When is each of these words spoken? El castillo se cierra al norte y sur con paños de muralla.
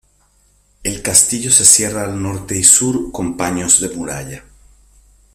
El 0.83 1.03
castillo 1.03 1.51
se 1.51 1.63
cierra 1.63 2.03
al 2.05 2.23
norte 2.23 2.57
y 2.57 2.63
sur 2.63 3.11
con 3.11 3.37
paños 3.37 3.79
de 3.81 3.89
muralla. 3.89 4.43